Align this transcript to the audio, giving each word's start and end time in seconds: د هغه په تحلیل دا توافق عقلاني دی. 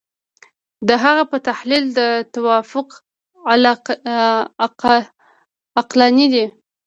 د 0.87 0.89
هغه 1.03 1.23
په 1.31 1.37
تحلیل 1.47 1.85
دا 1.99 2.07
توافق 2.35 2.87
عقلاني 5.83 6.27
دی. 6.33 6.45